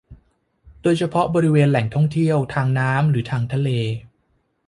[0.81, 3.69] โดยเฉพาะบริเวณแหล่งท่องเที่ยวทางน้ำหรือทางทะเล